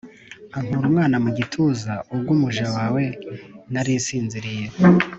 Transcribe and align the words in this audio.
ankura 0.57 0.85
umwana 0.87 1.15
mu 1.23 1.29
gituza 1.37 1.93
ubwo 2.13 2.29
umuja 2.35 2.65
wawe 2.75 3.03
nari 3.73 3.91
nsinziriye 3.99 4.65